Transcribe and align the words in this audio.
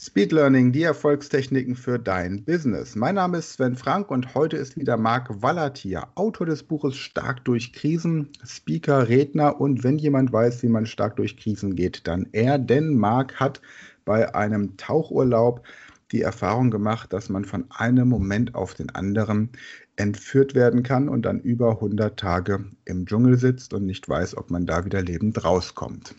Speed 0.00 0.30
Learning, 0.30 0.70
die 0.70 0.84
Erfolgstechniken 0.84 1.74
für 1.74 1.98
dein 1.98 2.44
Business. 2.44 2.94
Mein 2.94 3.16
Name 3.16 3.38
ist 3.38 3.54
Sven 3.54 3.74
Frank 3.74 4.12
und 4.12 4.32
heute 4.36 4.56
ist 4.56 4.76
wieder 4.76 4.96
Marc 4.96 5.42
Wallert 5.42 5.76
hier, 5.76 6.06
Autor 6.14 6.46
des 6.46 6.62
Buches 6.62 6.94
Stark 6.94 7.44
durch 7.44 7.72
Krisen, 7.72 8.28
Speaker, 8.46 9.08
Redner 9.08 9.60
und 9.60 9.82
wenn 9.82 9.98
jemand 9.98 10.32
weiß, 10.32 10.62
wie 10.62 10.68
man 10.68 10.86
stark 10.86 11.16
durch 11.16 11.36
Krisen 11.36 11.74
geht, 11.74 12.06
dann 12.06 12.28
er, 12.30 12.60
denn 12.60 12.94
Marc 12.94 13.40
hat 13.40 13.60
bei 14.04 14.36
einem 14.36 14.76
Tauchurlaub 14.76 15.66
die 16.12 16.22
Erfahrung 16.22 16.70
gemacht, 16.70 17.12
dass 17.12 17.28
man 17.28 17.44
von 17.44 17.64
einem 17.70 18.08
Moment 18.08 18.54
auf 18.54 18.74
den 18.74 18.90
anderen 18.90 19.50
entführt 19.96 20.54
werden 20.54 20.84
kann 20.84 21.08
und 21.08 21.22
dann 21.22 21.40
über 21.40 21.72
100 21.72 22.16
Tage 22.16 22.66
im 22.84 23.04
Dschungel 23.04 23.36
sitzt 23.36 23.74
und 23.74 23.84
nicht 23.84 24.08
weiß, 24.08 24.36
ob 24.36 24.52
man 24.52 24.64
da 24.64 24.84
wieder 24.84 25.02
lebend 25.02 25.42
rauskommt. 25.42 26.14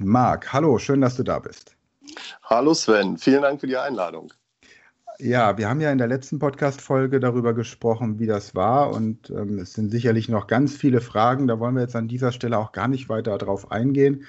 Marc, 0.00 0.52
hallo, 0.52 0.78
schön, 0.78 1.00
dass 1.00 1.14
du 1.14 1.22
da 1.22 1.38
bist. 1.38 1.73
Hallo 2.44 2.74
Sven, 2.74 3.18
vielen 3.18 3.42
Dank 3.42 3.60
für 3.60 3.66
die 3.66 3.76
Einladung. 3.76 4.32
Ja, 5.18 5.56
wir 5.56 5.68
haben 5.68 5.80
ja 5.80 5.92
in 5.92 5.98
der 5.98 6.08
letzten 6.08 6.38
Podcast-Folge 6.38 7.20
darüber 7.20 7.54
gesprochen, 7.54 8.18
wie 8.18 8.26
das 8.26 8.54
war. 8.54 8.90
Und 8.90 9.30
ähm, 9.30 9.58
es 9.58 9.72
sind 9.74 9.90
sicherlich 9.90 10.28
noch 10.28 10.48
ganz 10.48 10.76
viele 10.76 11.00
Fragen. 11.00 11.46
Da 11.46 11.60
wollen 11.60 11.74
wir 11.76 11.82
jetzt 11.82 11.94
an 11.94 12.08
dieser 12.08 12.32
Stelle 12.32 12.58
auch 12.58 12.72
gar 12.72 12.88
nicht 12.88 13.08
weiter 13.08 13.38
darauf 13.38 13.70
eingehen. 13.70 14.24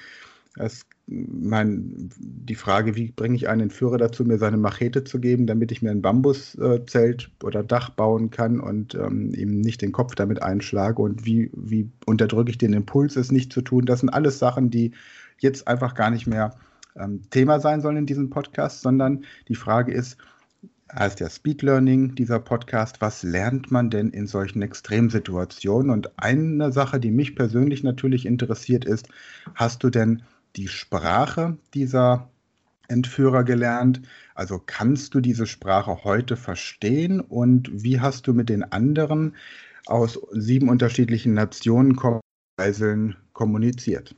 Es, 0.56 0.86
mein, 1.06 2.10
die 2.18 2.54
Frage, 2.54 2.94
wie 2.94 3.10
bringe 3.10 3.34
ich 3.34 3.48
einen 3.48 3.62
Entführer 3.62 3.98
dazu, 3.98 4.24
mir 4.24 4.38
seine 4.38 4.56
Machete 4.56 5.04
zu 5.04 5.20
geben, 5.20 5.46
damit 5.46 5.72
ich 5.72 5.82
mir 5.82 5.90
ein 5.90 6.02
Bambuszelt 6.02 7.30
oder 7.42 7.62
Dach 7.62 7.90
bauen 7.90 8.30
kann 8.30 8.60
und 8.60 8.94
ähm, 8.94 9.34
ihm 9.34 9.60
nicht 9.60 9.82
den 9.82 9.92
Kopf 9.92 10.14
damit 10.14 10.42
einschlage? 10.42 11.02
Und 11.02 11.26
wie, 11.26 11.50
wie 11.52 11.90
unterdrücke 12.06 12.50
ich 12.50 12.58
den 12.58 12.72
Impuls, 12.72 13.16
es 13.16 13.32
nicht 13.32 13.52
zu 13.52 13.60
tun? 13.60 13.86
Das 13.86 14.00
sind 14.00 14.10
alles 14.10 14.38
Sachen, 14.38 14.70
die 14.70 14.92
jetzt 15.38 15.66
einfach 15.66 15.94
gar 15.94 16.10
nicht 16.10 16.26
mehr 16.26 16.54
ähm, 16.98 17.22
Thema 17.30 17.60
sein 17.60 17.80
sollen 17.80 17.96
in 17.96 18.06
diesem 18.06 18.30
Podcast, 18.30 18.82
sondern 18.82 19.24
die 19.48 19.54
Frage 19.54 19.92
ist, 19.92 20.18
heißt 20.92 21.20
ja 21.20 21.28
Speed 21.28 21.62
Learning, 21.62 22.14
dieser 22.14 22.38
Podcast, 22.38 23.00
was 23.00 23.22
lernt 23.22 23.70
man 23.70 23.90
denn 23.90 24.10
in 24.10 24.26
solchen 24.26 24.62
Extremsituationen? 24.62 25.90
Und 25.90 26.18
eine 26.18 26.72
Sache, 26.72 27.00
die 27.00 27.10
mich 27.10 27.34
persönlich 27.34 27.82
natürlich 27.82 28.26
interessiert 28.26 28.84
ist, 28.84 29.08
hast 29.54 29.82
du 29.82 29.90
denn 29.90 30.22
die 30.54 30.68
Sprache 30.68 31.58
dieser 31.74 32.30
Entführer 32.88 33.42
gelernt? 33.44 34.00
Also 34.34 34.62
kannst 34.64 35.14
du 35.14 35.20
diese 35.20 35.46
Sprache 35.46 36.04
heute 36.04 36.36
verstehen 36.36 37.20
und 37.20 37.70
wie 37.72 38.00
hast 38.00 38.26
du 38.26 38.32
mit 38.32 38.48
den 38.48 38.62
anderen 38.62 39.34
aus 39.86 40.20
sieben 40.32 40.68
unterschiedlichen 40.68 41.34
Nationen 41.34 41.96
kommuniziert? 43.32 44.14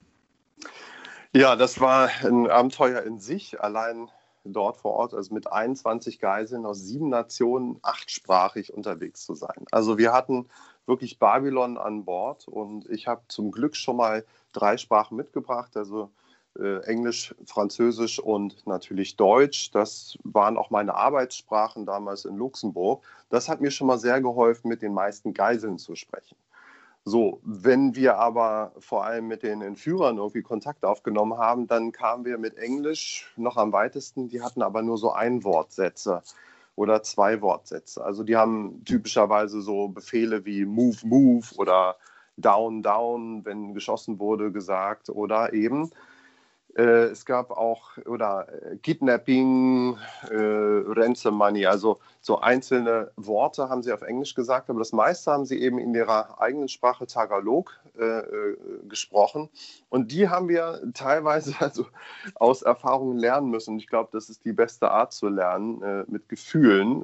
Ja, 1.34 1.56
das 1.56 1.78
war 1.80 2.08
ein 2.24 2.50
Abenteuer 2.50 3.02
in 3.02 3.18
sich, 3.20 3.60
allein 3.60 4.10
dort 4.44 4.78
vor 4.78 4.94
Ort, 4.94 5.12
also 5.12 5.34
mit 5.34 5.52
21 5.52 6.20
Geiseln 6.20 6.64
aus 6.64 6.80
sieben 6.80 7.10
Nationen, 7.10 7.78
achtsprachig 7.82 8.72
unterwegs 8.72 9.26
zu 9.26 9.34
sein. 9.34 9.66
Also 9.70 9.98
wir 9.98 10.12
hatten 10.14 10.48
wirklich 10.86 11.18
Babylon 11.18 11.76
an 11.76 12.06
Bord 12.06 12.48
und 12.48 12.88
ich 12.88 13.06
habe 13.06 13.22
zum 13.28 13.50
Glück 13.50 13.76
schon 13.76 13.96
mal 13.96 14.24
drei 14.52 14.78
Sprachen 14.78 15.16
mitgebracht, 15.16 15.76
also 15.76 16.10
äh, 16.58 16.82
Englisch, 16.84 17.34
Französisch 17.44 18.18
und 18.18 18.66
natürlich 18.66 19.16
Deutsch. 19.16 19.70
Das 19.70 20.16
waren 20.24 20.56
auch 20.56 20.70
meine 20.70 20.94
Arbeitssprachen 20.94 21.84
damals 21.84 22.24
in 22.24 22.36
Luxemburg. 22.36 23.04
Das 23.28 23.50
hat 23.50 23.60
mir 23.60 23.70
schon 23.70 23.86
mal 23.86 23.98
sehr 23.98 24.22
geholfen, 24.22 24.68
mit 24.68 24.80
den 24.80 24.94
meisten 24.94 25.34
Geiseln 25.34 25.76
zu 25.76 25.94
sprechen. 25.94 26.36
So, 27.09 27.41
wenn 27.42 27.97
wir 27.97 28.19
aber 28.19 28.73
vor 28.81 29.05
allem 29.06 29.28
mit 29.28 29.42
den 29.42 29.62
Entführern 29.62 30.19
irgendwie 30.19 30.42
Kontakt 30.42 30.84
aufgenommen 30.84 31.39
haben, 31.39 31.67
dann 31.67 31.91
kamen 31.91 32.27
wir 32.27 32.37
mit 32.37 32.59
Englisch 32.59 33.33
noch 33.37 33.56
am 33.56 33.73
weitesten. 33.73 34.28
Die 34.28 34.42
hatten 34.42 34.61
aber 34.61 34.83
nur 34.83 34.98
so 34.98 35.12
Einwortsätze 35.12 36.23
oder 36.77 37.03
zwei 37.03 37.41
Wortsätze. 37.41 38.05
Also 38.05 38.25
die 38.25 38.36
haben 38.36 38.84
typischerweise 38.84 39.62
so 39.62 39.89
Befehle 39.89 40.45
wie 40.45 40.67
Move, 40.67 40.98
Move 41.05 41.47
oder 41.56 41.97
Down, 42.36 42.83
Down, 42.83 43.42
wenn 43.47 43.73
geschossen 43.73 44.18
wurde, 44.18 44.52
gesagt 44.52 45.08
oder 45.08 45.55
eben 45.55 45.91
es 46.74 47.24
gab 47.24 47.51
auch 47.51 47.96
oder 48.06 48.46
äh, 48.48 48.77
Kidnapping, 48.77 49.96
äh, 50.30 50.34
Ransom 50.34 51.34
Money, 51.34 51.67
also 51.67 51.98
so 52.20 52.40
einzelne 52.40 53.11
Worte 53.17 53.68
haben 53.68 53.83
sie 53.83 53.92
auf 53.92 54.02
Englisch 54.02 54.34
gesagt, 54.34 54.70
aber 54.70 54.79
das 54.79 54.92
meiste 54.92 55.33
haben 55.33 55.45
sie 55.45 55.61
eben 55.61 55.79
in 55.79 55.95
ihrer 55.95 56.40
eigenen 56.40 56.68
Sprache 56.68 57.06
Tagalog 57.06 57.80
äh, 57.98 58.19
äh 58.20 58.57
gesprochen. 58.89 59.48
Und 59.89 60.13
die 60.13 60.29
haben 60.29 60.48
wir 60.48 60.81
teilweise 60.95 61.55
also 61.61 61.86
aus 62.35 62.63
Erfahrungen 62.63 63.19
lernen 63.19 63.51
müssen. 63.51 63.79
Ich 63.79 63.86
glaube, 63.86 64.11
das 64.13 64.29
ist 64.29 64.45
die 64.45 64.53
beste 64.53 64.91
Art 64.91 65.13
zu 65.13 65.29
lernen, 65.29 65.83
äh, 65.83 66.05
mit 66.09 66.29
Gefühlen. 66.29 67.03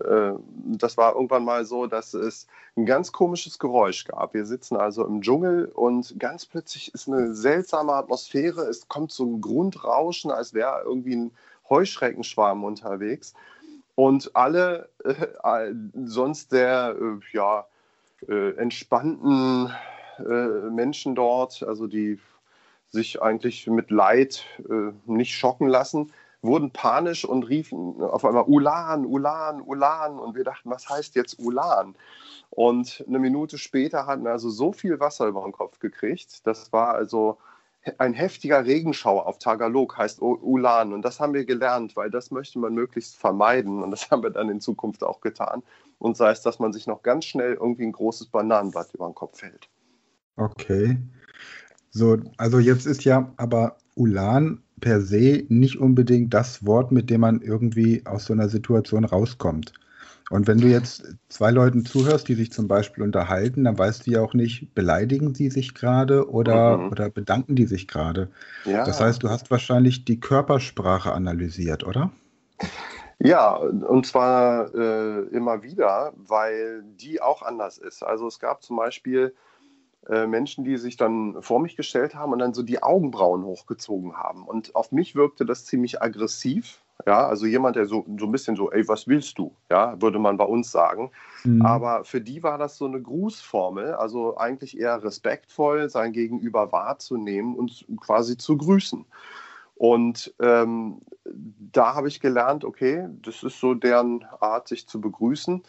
das 0.79 0.97
war 0.97 1.15
irgendwann 1.15 1.45
mal 1.45 1.65
so, 1.65 1.87
dass 1.87 2.15
es 2.15 2.47
ein 2.77 2.87
ganz 2.87 3.13
komisches 3.13 3.59
Geräusch 3.59 4.05
gab. 4.05 4.35
Wir 4.35 4.47
sitzen 4.47 4.77
also 4.77 5.05
im 5.05 5.23
Dschungel 5.23 5.67
und 5.67 6.19
ganz 6.19 6.47
plötzlich 6.47 6.93
ist 6.93 7.09
eine 7.09 7.35
seltsame 7.35 7.93
Atmosphäre. 7.93 8.63
Es 8.63 8.89
kommt 8.89 9.13
so 9.13 9.25
ein 9.25 9.41
Grundrauschen, 9.41 10.31
als 10.31 10.55
wäre 10.55 10.83
irgendwie 10.85 11.17
ein 11.17 11.31
Heuschreckenschwarm 11.69 12.65
unterwegs. 12.65 13.35
Und 13.95 14.35
alle 14.35 14.89
äh, 15.05 15.73
sonst 16.05 16.51
sehr 16.51 16.97
äh, 17.01 17.37
ja, 17.37 17.67
äh, 18.29 18.57
entspannten 18.57 19.67
äh, 19.67 19.94
Menschen 20.19 21.15
dort, 21.15 21.63
also 21.63 21.87
die 21.87 22.19
sich 22.89 23.21
eigentlich 23.21 23.67
mit 23.67 23.91
Leid 23.91 24.45
äh, 24.69 24.93
nicht 25.07 25.35
schocken 25.35 25.67
lassen, 25.67 26.13
wurden 26.43 26.71
panisch 26.71 27.25
und 27.25 27.45
riefen 27.45 28.01
auf 28.03 28.25
einmal 28.25 28.45
Ulan, 28.47 29.05
Ulan, 29.07 29.61
Ulan. 29.63 30.19
Und 30.19 30.37
wir 30.37 30.45
dachten, 30.45 30.71
was 30.71 30.89
heißt 30.89 31.17
jetzt 31.17 31.39
Ulan? 31.39 31.95
Und 32.51 33.05
eine 33.09 33.19
Minute 33.19 33.59
später 33.59 34.07
hatten 34.07 34.25
wir 34.25 34.33
also 34.33 34.51
so 34.51 34.73
viel 34.73 35.01
Wasser 35.01 35.27
über 35.27 35.43
den 35.43 35.53
Kopf 35.53 35.79
gekriegt. 35.81 36.47
Das 36.47 36.73
war 36.73 36.95
also 36.95 37.39
ein 37.99 38.15
heftiger 38.15 38.65
Regenschauer 38.65 39.27
auf 39.27 39.39
Tagalog, 39.39 39.97
heißt 39.97 40.21
Ulan. 40.23 40.93
Und 40.93 41.03
das 41.03 41.21
haben 41.21 41.35
wir 41.35 41.45
gelernt, 41.45 41.97
weil 41.97 42.11
das 42.11 42.31
möchte 42.31 42.59
man 42.59 42.75
möglichst 42.75 43.17
vermeiden. 43.17 43.83
Und 43.83 43.91
das 43.91 44.11
haben 44.11 44.23
wir 44.23 44.31
dann 44.31 44.49
in 44.51 44.61
Zukunft 44.61 45.03
auch 45.03 45.21
getan. 45.21 45.63
Und 45.99 46.17
sei 46.17 46.31
es, 46.31 46.43
dass 46.43 46.59
man 46.59 46.73
sich 46.73 46.87
noch 46.87 47.03
ganz 47.03 47.25
schnell 47.25 47.55
irgendwie 47.55 47.85
ein 47.85 47.93
großes 47.93 48.29
Bananenblatt 48.29 48.95
über 48.95 49.07
den 49.07 49.15
Kopf 49.15 49.43
hält. 49.43 49.69
Okay. 50.37 50.99
So, 51.91 52.19
also 52.37 52.59
jetzt 52.59 52.87
ist 52.87 53.05
ja 53.05 53.33
aber 53.37 53.77
Ulan 53.95 54.61
per 54.81 55.01
se 55.01 55.45
nicht 55.49 55.79
unbedingt 55.79 56.35
das 56.35 56.67
Wort, 56.67 56.93
mit 56.93 57.09
dem 57.09 57.21
man 57.21 57.41
irgendwie 57.41 58.05
aus 58.05 58.27
so 58.27 58.33
einer 58.33 58.49
Situation 58.49 59.05
rauskommt. 59.05 59.73
Und 60.31 60.47
wenn 60.49 60.59
du 60.59 60.69
jetzt 60.69 61.15
zwei 61.29 61.51
Leuten 61.51 61.85
zuhörst, 61.85 62.29
die 62.29 62.35
sich 62.35 62.51
zum 62.51 62.67
Beispiel 62.67 63.05
unterhalten, 63.05 63.65
dann 63.65 63.79
weißt 63.79 64.07
du 64.07 64.11
ja 64.11 64.23
auch 64.23 64.35
nicht, 64.35 64.75
beleidigen 64.75 65.35
sie 65.35 65.51
sich 65.51 65.75
gerade 65.75 66.29
oder, 66.31 66.79
mhm. 66.79 66.91
oder 66.91 67.11
bedanken 67.11 67.57
die 67.57 67.67
sich 67.67 67.87
gerade. 67.87 68.31
Ja. 68.65 68.85
Das 68.85 69.01
heißt, 69.01 69.23
du 69.23 69.29
hast 69.29 69.51
wahrscheinlich 69.51 70.05
die 70.05 70.19
Körpersprache 70.19 71.13
analysiert, 71.13 71.85
oder? 71.85 72.11
Ja, 73.19 73.55
und 73.55 74.07
zwar 74.07 74.75
äh, 74.75 75.21
immer 75.29 75.63
wieder, 75.63 76.13
weil 76.17 76.83
die 76.97 77.21
auch 77.21 77.43
anders 77.43 77.79
ist. 77.79 78.03
Also 78.03 78.27
es 78.27 78.39
gab 78.39 78.63
zum 78.63 78.77
Beispiel 78.77 79.35
äh, 80.09 80.27
Menschen, 80.27 80.65
die 80.65 80.77
sich 80.77 80.97
dann 80.97 81.41
vor 81.43 81.61
mich 81.61 81.77
gestellt 81.77 82.15
haben 82.15 82.33
und 82.33 82.39
dann 82.39 82.55
so 82.55 82.63
die 82.63 82.83
Augenbrauen 82.83 83.45
hochgezogen 83.45 84.17
haben. 84.17 84.45
Und 84.45 84.75
auf 84.75 84.93
mich 84.93 85.15
wirkte 85.15 85.47
das 85.47 85.65
ziemlich 85.65 86.03
aggressiv. 86.03 86.81
Ja, 87.07 87.27
also 87.27 87.47
jemand, 87.47 87.75
der 87.75 87.87
so, 87.87 88.05
so 88.19 88.27
ein 88.27 88.33
bisschen 88.33 88.55
so, 88.55 88.71
ey, 88.71 88.87
was 88.87 89.09
willst 89.09 89.39
du? 89.39 89.53
Ja, 89.71 90.01
würde 90.01 90.19
man 90.19 90.37
bei 90.37 90.45
uns 90.45 90.71
sagen. 90.71 91.11
Mhm. 91.43 91.63
Aber 91.63 92.05
für 92.05 92.21
die 92.21 92.43
war 92.43 92.57
das 92.57 92.77
so 92.77 92.87
eine 92.87 93.03
Grußformel, 93.03 93.95
also 93.95 94.37
eigentlich 94.37 94.79
eher 94.79 95.03
respektvoll, 95.03 95.91
sein 95.91 96.13
Gegenüber 96.13 96.71
wahrzunehmen 96.71 97.57
und 97.57 97.85
quasi 98.01 98.37
zu 98.37 98.57
grüßen. 98.57 99.05
Und 99.75 100.35
ähm, 100.41 101.01
da 101.73 101.95
habe 101.95 102.09
ich 102.09 102.21
gelernt, 102.21 102.65
okay, 102.65 103.09
das 103.23 103.43
ist 103.43 103.59
so 103.59 103.75
deren 103.75 104.25
Art, 104.41 104.69
sich 104.69 104.87
zu 104.87 105.01
begrüßen. 105.01 105.63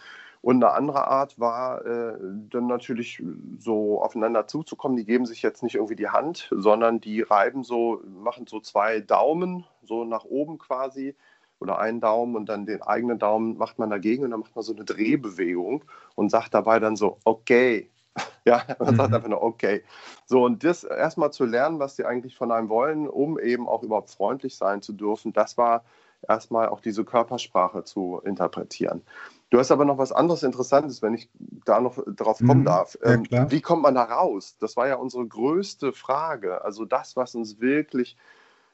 Und 0.46 0.64
eine 0.64 0.74
andere 0.74 1.08
Art 1.08 1.40
war 1.40 1.84
äh, 1.88 2.20
dann 2.52 2.68
natürlich 2.68 3.20
so 3.58 4.00
aufeinander 4.00 4.46
zuzukommen. 4.46 4.96
Die 4.96 5.04
geben 5.04 5.26
sich 5.26 5.42
jetzt 5.42 5.64
nicht 5.64 5.74
irgendwie 5.74 5.96
die 5.96 6.10
Hand, 6.10 6.50
sondern 6.52 7.02
die 7.02 7.22
reiben 7.22 7.64
so, 7.64 8.00
machen 8.06 8.46
so 8.46 8.60
zwei 8.60 9.00
Daumen, 9.00 9.66
so 9.82 10.06
nach 10.06 10.24
oben 10.24 10.60
quasi 10.60 11.16
oder 11.60 11.80
einen 11.80 12.00
Daumen 12.00 12.36
und 12.36 12.48
dann 12.48 12.68
den 12.68 12.84
eigenen 12.84 13.18
Daumen 13.18 13.58
macht 13.58 13.80
man 13.80 13.90
dagegen 13.90 14.24
und 14.24 14.30
dann 14.30 14.42
macht 14.42 14.56
man 14.56 14.64
so 14.64 14.76
eine 14.76 14.86
Drehbewegung 14.86 15.84
und 16.14 16.30
sagt 16.30 16.54
dabei 16.54 16.80
dann 16.80 16.96
so, 16.96 17.18
okay. 17.24 17.90
Ja, 18.46 18.62
man 18.78 18.94
mhm. 18.94 18.98
sagt 18.98 19.14
einfach 19.16 19.30
nur 19.30 19.42
okay. 19.42 19.82
So, 20.28 20.44
und 20.46 20.64
das 20.64 20.84
erstmal 20.84 21.34
zu 21.34 21.46
lernen, 21.46 21.80
was 21.80 21.96
die 21.96 22.06
eigentlich 22.06 22.36
von 22.36 22.52
einem 22.52 22.70
wollen, 22.70 23.10
um 23.10 23.40
eben 23.40 23.68
auch 23.68 23.82
überhaupt 23.82 24.12
freundlich 24.12 24.56
sein 24.58 24.84
zu 24.84 24.94
dürfen, 24.94 25.34
das 25.34 25.58
war 25.58 25.84
erstmal 26.28 26.70
auch 26.70 26.80
diese 26.80 27.04
Körpersprache 27.04 27.84
zu 27.84 28.22
interpretieren. 28.24 29.02
Du 29.50 29.60
hast 29.60 29.72
aber 29.72 29.86
noch 29.86 29.98
was 29.98 30.12
anderes 30.12 30.44
Interessantes, 30.44 31.02
wenn 31.02 31.14
ich 31.14 31.30
da 31.66 31.80
noch 31.80 31.98
drauf 32.08 32.40
kommen 32.40 32.62
mhm, 32.62 32.66
darf. 32.66 32.98
Ähm, 33.04 33.26
ja, 33.30 33.50
wie 33.52 33.62
kommt 33.62 33.84
man 33.84 33.96
da 33.96 34.04
raus? 34.04 34.58
Das 34.60 34.76
war 34.76 34.88
ja 34.88 34.96
unsere 34.96 35.26
größte 35.26 35.94
Frage. 35.94 36.64
Also 36.64 36.86
das, 36.86 37.16
was 37.16 37.36
uns 37.36 37.60
wirklich 37.62 38.18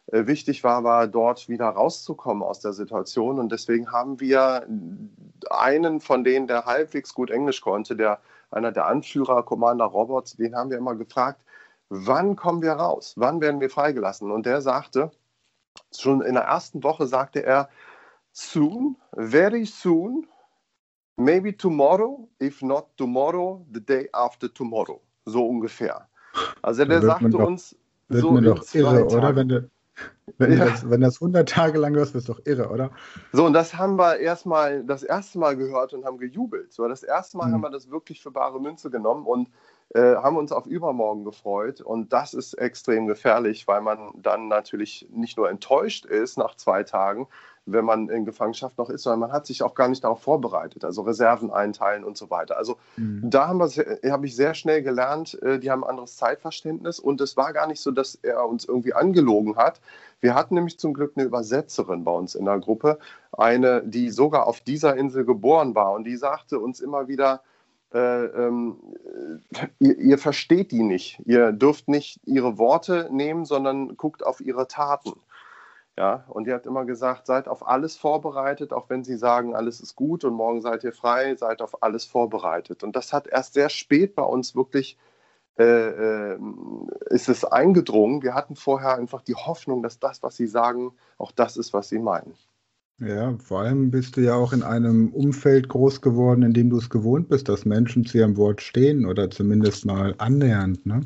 äh, 0.07 0.25
wichtig 0.27 0.63
war, 0.63 0.83
war 0.83 1.07
dort 1.07 1.49
wieder 1.49 1.67
rauszukommen 1.67 2.41
aus 2.41 2.59
der 2.59 2.73
Situation. 2.73 3.37
Und 3.37 3.51
deswegen 3.51 3.91
haben 3.91 4.19
wir 4.19 4.65
einen 5.49 5.99
von 5.99 6.23
denen, 6.23 6.47
der 6.47 6.65
halbwegs 6.65 7.13
gut 7.13 7.31
Englisch 7.31 7.61
konnte, 7.61 7.95
der 7.95 8.19
einer 8.49 8.71
der 8.71 8.85
Anführer, 8.85 9.43
Commander 9.43 9.85
Roberts, 9.85 10.35
den 10.35 10.55
haben 10.55 10.69
wir 10.69 10.77
immer 10.77 10.95
gefragt, 10.95 11.41
wann 11.89 12.35
kommen 12.35 12.61
wir 12.61 12.73
raus? 12.73 13.13
Wann 13.17 13.41
werden 13.41 13.61
wir 13.61 13.69
freigelassen? 13.69 14.31
Und 14.31 14.45
der 14.45 14.61
sagte, 14.61 15.11
schon 15.97 16.21
in 16.21 16.33
der 16.33 16.43
ersten 16.43 16.83
Woche 16.83 17.07
sagte 17.07 17.43
er, 17.43 17.69
soon, 18.31 18.97
very 19.13 19.65
soon, 19.65 20.27
maybe 21.17 21.55
tomorrow, 21.55 22.27
if 22.39 22.61
not 22.61 22.85
tomorrow, 22.97 23.65
the 23.73 23.79
day 23.79 24.09
after 24.13 24.51
tomorrow. 24.53 25.01
So 25.25 25.45
ungefähr. 25.45 26.07
Also 26.61 26.85
der 26.85 27.01
sagte 27.01 27.29
doch, 27.29 27.45
uns, 27.45 27.75
so 28.09 28.39
doch 28.39 28.73
irre, 28.73 29.07
Tagen. 29.07 29.15
oder? 29.15 29.35
Wenn, 29.35 29.49
du, 29.49 29.69
wenn, 30.37 30.53
Ja. 30.53 30.65
das, 30.65 30.89
wenn 30.89 31.01
das 31.01 31.21
100 31.21 31.47
Tage 31.47 31.77
lang 31.79 31.95
ist, 31.95 32.13
wirst 32.13 32.27
du 32.29 32.33
doch 32.33 32.41
irre, 32.45 32.69
oder? 32.69 32.91
So, 33.31 33.45
und 33.45 33.53
das 33.53 33.75
haben 33.75 33.97
wir 33.97 34.17
erstmal 34.19 34.83
das 34.83 35.03
erste 35.03 35.39
Mal 35.39 35.55
gehört 35.55 35.93
und 35.93 36.05
haben 36.05 36.17
gejubelt. 36.17 36.73
So, 36.73 36.87
das 36.87 37.03
erste 37.03 37.37
Mal 37.37 37.49
Mhm. 37.49 37.53
haben 37.53 37.61
wir 37.61 37.69
das 37.69 37.89
wirklich 37.91 38.21
für 38.21 38.31
bare 38.31 38.59
Münze 38.59 38.89
genommen 38.89 39.25
und 39.25 39.49
äh, 39.93 40.15
haben 40.15 40.37
uns 40.37 40.51
auf 40.51 40.65
übermorgen 40.67 41.25
gefreut. 41.25 41.81
Und 41.81 42.13
das 42.13 42.33
ist 42.33 42.53
extrem 42.53 43.07
gefährlich, 43.07 43.67
weil 43.67 43.81
man 43.81 44.11
dann 44.15 44.47
natürlich 44.47 45.07
nicht 45.11 45.37
nur 45.37 45.49
enttäuscht 45.49 46.05
ist 46.05 46.37
nach 46.37 46.55
zwei 46.55 46.83
Tagen, 46.83 47.27
wenn 47.65 47.85
man 47.85 48.09
in 48.09 48.25
Gefangenschaft 48.25 48.77
noch 48.77 48.89
ist, 48.89 49.03
sondern 49.03 49.19
man 49.19 49.31
hat 49.31 49.45
sich 49.45 49.61
auch 49.63 49.75
gar 49.75 49.87
nicht 49.87 50.03
darauf 50.03 50.21
vorbereitet, 50.21 50.83
also 50.83 51.03
Reserven 51.03 51.51
einteilen 51.51 52.03
und 52.03 52.17
so 52.17 52.29
weiter. 52.29 52.57
Also 52.57 52.77
Mhm. 52.97 53.29
da 53.29 53.47
habe 53.49 54.25
ich 54.25 54.35
sehr 54.35 54.53
schnell 54.53 54.81
gelernt, 54.81 55.41
äh, 55.41 55.59
die 55.59 55.69
haben 55.69 55.83
ein 55.83 55.89
anderes 55.89 56.15
Zeitverständnis 56.15 56.99
und 56.99 57.21
es 57.21 57.37
war 57.37 57.53
gar 57.53 57.67
nicht 57.67 57.81
so, 57.81 57.91
dass 57.91 58.15
er 58.15 58.47
uns 58.47 58.65
irgendwie 58.65 58.93
angelogen 58.93 59.55
hat. 59.55 59.79
Wir 60.19 60.35
hatten 60.35 60.55
nämlich 60.55 60.79
zum 60.79 60.93
Glück 60.93 61.13
eine 61.15 61.25
Übersetzerin 61.25 62.03
bei 62.03 62.11
uns 62.11 62.35
in 62.35 62.45
der 62.45 62.59
Gruppe, 62.59 62.99
eine, 63.31 63.83
die 63.83 64.09
sogar 64.09 64.47
auf 64.47 64.61
dieser 64.61 64.95
Insel 64.95 65.25
geboren 65.25 65.75
war 65.75 65.93
und 65.93 66.03
die 66.05 66.17
sagte 66.17 66.59
uns 66.59 66.79
immer 66.79 67.07
wieder, 67.07 67.41
äh, 67.93 68.25
ähm, 68.25 68.77
äh, 69.53 69.67
ihr, 69.79 69.97
ihr 69.97 70.17
versteht 70.17 70.71
die 70.71 70.83
nicht, 70.83 71.21
ihr 71.25 71.51
dürft 71.51 71.89
nicht 71.89 72.21
ihre 72.25 72.57
Worte 72.57 73.09
nehmen, 73.11 73.45
sondern 73.45 73.97
guckt 73.97 74.25
auf 74.25 74.39
ihre 74.41 74.67
Taten. 74.67 75.13
Ja, 75.97 76.25
und 76.29 76.47
die 76.47 76.53
hat 76.53 76.65
immer 76.65 76.85
gesagt, 76.85 77.27
seid 77.27 77.47
auf 77.47 77.67
alles 77.67 77.97
vorbereitet, 77.97 78.71
auch 78.71 78.89
wenn 78.89 79.03
sie 79.03 79.17
sagen, 79.17 79.55
alles 79.55 79.81
ist 79.81 79.95
gut 79.95 80.23
und 80.23 80.33
morgen 80.33 80.61
seid 80.61 80.83
ihr 80.83 80.93
frei, 80.93 81.35
seid 81.35 81.61
auf 81.61 81.83
alles 81.83 82.05
vorbereitet. 82.05 82.83
Und 82.83 82.95
das 82.95 83.11
hat 83.11 83.27
erst 83.27 83.53
sehr 83.53 83.69
spät 83.69 84.15
bei 84.15 84.23
uns 84.23 84.55
wirklich, 84.55 84.97
äh, 85.59 86.33
äh, 86.33 86.39
ist 87.09 87.27
es 87.27 87.43
eingedrungen. 87.43 88.23
Wir 88.23 88.33
hatten 88.33 88.55
vorher 88.55 88.95
einfach 88.95 89.21
die 89.21 89.35
Hoffnung, 89.35 89.83
dass 89.83 89.99
das, 89.99 90.23
was 90.23 90.37
sie 90.37 90.47
sagen, 90.47 90.93
auch 91.17 91.33
das 91.33 91.57
ist, 91.57 91.73
was 91.73 91.89
sie 91.89 91.99
meinen. 91.99 92.35
Ja, 92.99 93.35
vor 93.39 93.61
allem 93.61 93.91
bist 93.91 94.15
du 94.15 94.21
ja 94.21 94.35
auch 94.35 94.53
in 94.53 94.63
einem 94.63 95.09
Umfeld 95.09 95.67
groß 95.67 96.01
geworden, 96.01 96.43
in 96.43 96.53
dem 96.53 96.69
du 96.69 96.77
es 96.77 96.89
gewohnt 96.89 97.29
bist, 97.29 97.49
dass 97.49 97.65
Menschen 97.65 98.05
zu 98.05 98.19
ihrem 98.19 98.37
Wort 98.37 98.61
stehen 98.61 99.05
oder 99.05 99.29
zumindest 99.29 99.85
mal 99.85 100.15
annähernd, 100.19 100.85
ne? 100.85 101.01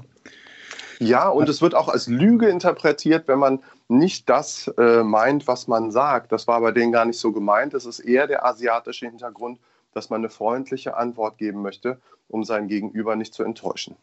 Ja, 1.00 1.30
und 1.30 1.50
es 1.50 1.62
wird 1.62 1.76
auch 1.76 1.90
als 1.90 2.08
Lüge 2.08 2.48
interpretiert, 2.48 3.28
wenn 3.28 3.40
man 3.40 3.60
nicht 3.88 4.30
das 4.30 4.72
äh, 4.78 5.04
meint, 5.04 5.48
was 5.48 5.68
man 5.68 5.92
sagt. 5.92 6.32
Das 6.32 6.48
war 6.48 6.62
bei 6.62 6.72
denen 6.72 6.92
gar 6.92 7.06
nicht 7.06 7.20
so 7.20 7.32
gemeint. 7.32 7.74
Es 7.74 7.86
ist 7.86 8.00
eher 8.00 8.28
der 8.28 8.46
asiatische 8.46 9.08
Hintergrund, 9.08 9.60
dass 9.94 10.10
man 10.10 10.22
eine 10.22 10.30
freundliche 10.30 10.98
Antwort 10.98 11.38
geben 11.38 11.62
möchte, 11.62 12.00
um 12.28 12.44
sein 12.44 12.68
Gegenüber 12.68 13.16
nicht 13.16 13.34
zu 13.34 13.44
enttäuschen. 13.44 13.96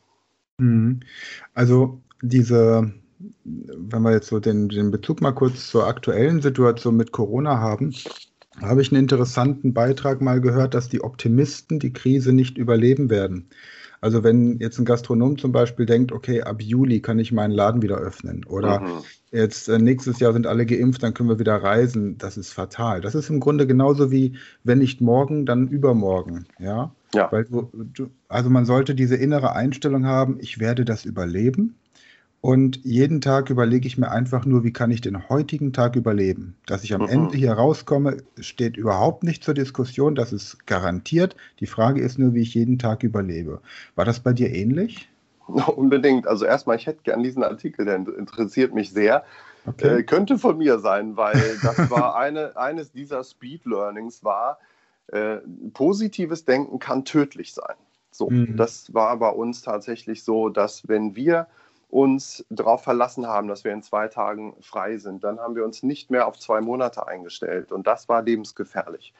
Mhm. 0.59 1.01
Also 1.55 2.01
diese, 2.23 2.93
wenn 3.45 4.03
wir 4.03 4.13
jetzt 4.13 4.29
so 4.29 4.41
den, 4.41 4.69
den 4.69 4.91
Bezug 4.91 5.21
mal 5.21 5.33
kurz 5.33 5.69
zur 5.69 5.87
aktuellen 5.87 6.41
Situation 6.41 6.97
mit 6.97 7.13
Corona 7.13 7.59
haben, 7.59 7.95
habe 8.61 8.83
ich 8.83 8.93
einen 8.93 9.03
interessanten 9.03 9.73
Beitrag 9.73 10.21
mal 10.21 10.41
gehört, 10.41 10.75
dass 10.75 10.89
die 10.89 11.03
Optimisten 11.03 11.79
die 11.79 11.93
Krise 11.93 12.33
nicht 12.33 12.59
überleben 12.59 13.11
werden. 13.11 13.49
Also 14.03 14.25
wenn 14.25 14.59
jetzt 14.59 14.81
ein 14.81 14.85
Gastronom 14.85 15.39
zum 15.39 15.53
Beispiel 15.53 15.87
denkt, 15.87 16.11
okay, 16.11 16.43
ab 16.43 16.61
Juli 16.61 17.01
kann 17.01 17.21
ich 17.21 17.31
meinen 17.31 17.53
Laden 17.53 17.83
wieder 17.83 17.99
öffnen 17.99 18.45
oder 18.45 18.81
Mhm. 18.81 18.87
jetzt 19.31 19.69
äh, 19.69 19.79
nächstes 19.79 20.19
Jahr 20.19 20.33
sind 20.33 20.47
alle 20.49 20.67
geimpft, 20.67 21.05
dann 21.05 21.15
können 21.15 21.29
wir 21.29 21.39
wieder 21.39 21.55
reisen, 21.63 22.19
das 22.19 22.37
ist 22.37 22.53
fatal. 22.53 23.01
Das 23.01 23.15
ist 23.15 23.31
im 23.31 23.39
Grunde 23.39 23.65
genauso 23.65 24.11
wie, 24.11 24.35
wenn 24.65 24.79
nicht 24.79 25.01
morgen, 25.01 25.47
dann 25.47 25.69
übermorgen, 25.69 26.47
ja. 26.59 26.93
Ja. 27.15 27.31
Weil 27.31 27.45
du, 27.45 27.71
du, 27.73 28.09
also 28.29 28.51
man 28.51 28.65
sollte 28.65 28.97
diese 28.97 29.17
innere 29.17 29.53
Einstellung 29.53 30.05
haben, 30.05 30.39
ich 30.41 30.59
werde 30.59 30.85
das 30.85 31.05
überleben. 31.05 31.77
Und 32.43 32.85
jeden 32.85 33.21
Tag 33.21 33.51
überlege 33.51 33.87
ich 33.87 33.99
mir 33.99 34.11
einfach 34.11 34.45
nur, 34.45 34.65
wie 34.65 34.73
kann 34.73 34.91
ich 34.91 35.01
den 35.01 35.29
heutigen 35.29 35.73
Tag 35.73 35.95
überleben. 35.95 36.57
Dass 36.67 36.83
ich 36.83 36.93
am 36.93 37.03
Mhm. 37.03 37.09
Ende 37.09 37.37
hier 37.39 37.53
rauskomme, 37.53 38.25
steht 38.41 38.77
überhaupt 38.77 39.23
nicht 39.23 39.45
zur 39.45 39.55
Diskussion. 39.55 40.17
Das 40.17 40.33
ist 40.33 40.67
garantiert. 40.67 41.37
Die 41.61 41.67
Frage 41.67 42.01
ist 42.03 42.19
nur, 42.19 42.35
wie 42.35 42.43
ich 42.43 42.55
jeden 42.55 42.79
Tag 42.81 43.05
überlebe. 43.05 43.63
War 43.95 44.05
das 44.05 44.21
bei 44.21 44.33
dir 44.33 44.51
ähnlich? 44.53 45.09
Unbedingt. 45.77 46.27
Also 46.27 46.45
erstmal, 46.45 46.77
ich 46.77 46.87
hätte 46.87 47.03
gern 47.05 47.23
diesen 47.23 47.45
Artikel, 47.45 47.85
der 47.85 47.97
interessiert 47.97 48.75
mich 48.75 48.91
sehr. 48.91 49.25
Äh, 49.79 50.03
könnte 50.03 50.39
von 50.39 50.59
mir 50.59 50.79
sein, 50.81 51.17
weil 51.17 51.59
das 51.59 51.91
war 51.91 52.17
eine, 52.17 52.57
eines 52.57 52.93
dieser 52.93 53.25
Speed 53.25 53.65
Learnings 53.67 54.25
war, 54.25 54.59
äh, 55.09 55.39
positives 55.75 56.45
Denken 56.45 56.79
kann 56.81 57.05
tödlich 57.05 57.55
sein. 57.55 57.77
So, 58.11 58.31
Mhm. 58.31 58.57
das 58.57 58.93
war 58.95 59.17
bei 59.19 59.31
uns 59.31 59.63
tatsächlich 59.63 60.25
so, 60.25 60.49
dass 60.49 60.89
wenn 60.89 61.17
wir 61.17 61.47
uns 61.93 62.43
darauf 62.49 62.83
verlassen 62.83 63.27
haben, 63.27 63.49
dass 63.49 63.65
wir 63.65 63.73
in 63.73 63.83
zwei 63.83 64.09
Tagen 64.09 64.57
frei 64.63 64.97
sind, 64.97 65.23
dann 65.25 65.39
haben 65.39 65.55
wir 65.55 65.63
uns 65.63 65.83
nicht 65.83 66.11
mehr 66.11 66.27
auf 66.27 66.39
zwei 66.39 66.63
Monate 66.63 67.07
eingestellt. 67.07 67.71
Und 67.71 67.87
das 67.87 68.09
war 68.09 68.23
lebensgefährlich, 68.23 69.13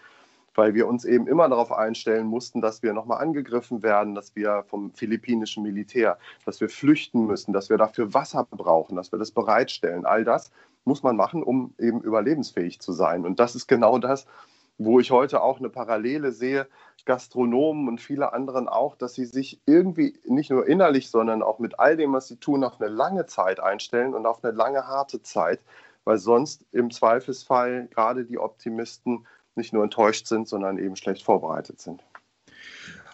weil 0.55 0.73
wir 0.73 0.89
uns 0.89 1.05
eben 1.05 1.27
immer 1.27 1.47
darauf 1.51 1.71
einstellen 1.71 2.27
mussten, 2.27 2.63
dass 2.63 2.83
wir 2.83 2.95
nochmal 2.95 3.21
angegriffen 3.21 3.83
werden, 3.83 4.15
dass 4.15 4.35
wir 4.35 4.65
vom 4.69 4.91
philippinischen 4.95 5.63
Militär, 5.63 6.17
dass 6.47 6.63
wir 6.63 6.71
flüchten 6.71 7.27
müssen, 7.27 7.53
dass 7.53 7.69
wir 7.69 7.77
dafür 7.77 8.15
Wasser 8.15 8.47
brauchen, 8.51 8.97
dass 8.97 9.13
wir 9.13 9.19
das 9.19 9.33
bereitstellen. 9.33 10.07
All 10.07 10.25
das 10.25 10.51
muss 10.87 11.03
man 11.03 11.15
machen, 11.15 11.43
um 11.43 11.75
eben 11.79 12.01
überlebensfähig 12.01 12.81
zu 12.81 12.93
sein. 12.93 13.27
Und 13.27 13.39
das 13.39 13.55
ist 13.55 13.67
genau 13.69 13.99
das, 13.99 14.25
wo 14.79 14.99
ich 14.99 15.11
heute 15.11 15.43
auch 15.43 15.59
eine 15.59 15.69
Parallele 15.69 16.33
sehe, 16.33 16.67
Gastronomen 17.05 17.89
und 17.89 18.01
viele 18.01 18.33
anderen 18.33 18.69
auch, 18.69 18.97
dass 18.97 19.15
sie 19.15 19.25
sich 19.25 19.61
irgendwie 19.67 20.19
nicht 20.27 20.51
nur 20.51 20.67
innerlich, 20.67 21.11
sondern 21.11 21.43
auch 21.43 21.59
mit 21.59 21.79
all 21.79 21.97
dem, 21.97 22.13
was 22.13 22.29
sie 22.29 22.37
tun, 22.37 22.65
auf 22.65 22.81
eine 22.81 22.91
lange 22.91 23.27
Zeit 23.27 23.61
einstellen 23.61 24.15
und 24.15 24.27
auf 24.27 24.43
eine 24.43 24.53
lange 24.53 24.87
harte 24.87 25.23
Zeit, 25.23 25.61
weil 26.05 26.19
sonst 26.19 26.65
im 26.73 26.91
Zweifelsfall 26.91 27.89
gerade 27.89 28.25
die 28.25 28.39
Optimisten 28.39 29.27
nicht 29.55 29.73
nur 29.73 29.85
enttäuscht 29.85 30.27
sind, 30.27 30.49
sondern 30.49 30.79
eben 30.79 30.97
schlecht 30.97 31.25
vorbereitet 31.25 31.81
sind. 31.81 32.03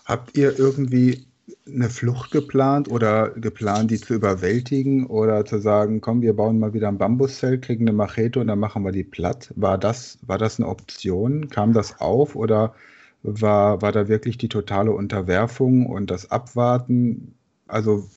Habt 0.04 0.37
ihr 0.37 0.59
irgendwie 0.59 1.26
eine 1.66 1.88
Flucht 1.88 2.30
geplant 2.30 2.90
oder 2.90 3.30
geplant, 3.30 3.90
die 3.90 4.00
zu 4.00 4.14
überwältigen 4.14 5.07
oder 5.07 5.45
zu 5.45 5.59
sagen, 5.59 6.00
komm, 6.00 6.23
wir 6.23 6.35
bauen 6.35 6.59
mal 6.59 6.75
wieder 6.75 6.88
ein 6.88 6.99
Bambuszelt, 6.99 7.62
kriegen 7.62 7.88
eine 7.88 7.97
Machete 7.97 8.40
und 8.40 8.49
dann 8.49 8.59
machen 8.59 8.85
wir 8.85 8.92
die 8.92 9.04
platt? 9.04 9.52
War 9.57 9.78
das, 9.78 10.18
war 10.23 10.38
das 10.38 10.59
eine 10.59 10.68
Option? 10.68 11.49
Kam 11.49 11.73
das 11.73 12.00
auf 12.00 12.37
oder 12.37 12.75
war, 13.22 13.82
war 13.82 13.92
da 13.92 14.08
wirklich 14.08 14.38
die 14.38 14.48
totale 14.48 14.92
Unterwerfung 14.92 15.87
und 15.87 16.10
das 16.10 16.30
Abwarten? 16.30 17.34
Also, 17.66 18.08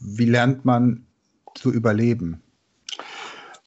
wie 0.00 0.26
lernt 0.26 0.64
man 0.64 1.06
zu 1.54 1.72
überleben? 1.72 2.42